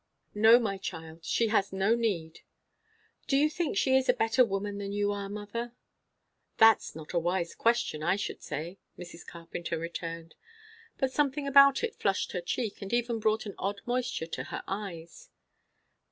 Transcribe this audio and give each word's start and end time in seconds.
"No, 0.33 0.57
my 0.57 0.79
child. 0.79 1.23
She 1.25 1.49
has 1.49 1.71
no 1.71 1.93
need." 1.93 2.39
"Do 3.27 3.37
you 3.37 3.51
think 3.51 3.77
she 3.77 3.95
is 3.95 4.09
a 4.09 4.15
better 4.15 4.43
woman 4.43 4.79
than 4.79 4.91
you 4.91 5.11
are, 5.11 5.29
mother?" 5.29 5.73
"That's 6.57 6.95
not 6.95 7.13
a 7.13 7.19
wise 7.19 7.53
question, 7.53 8.01
I 8.01 8.15
should 8.15 8.41
say," 8.41 8.79
Mrs. 8.97 9.23
Carpenter 9.27 9.77
returned. 9.77 10.33
But 10.97 11.11
something 11.11 11.45
about 11.45 11.83
it 11.83 11.93
flushed 11.99 12.31
her 12.31 12.41
cheek 12.41 12.81
and 12.81 12.91
even 12.91 13.19
brought 13.19 13.45
an 13.45 13.53
odd 13.59 13.81
moisture 13.85 14.25
to 14.25 14.45
her 14.45 14.63
eyes. 14.67 15.29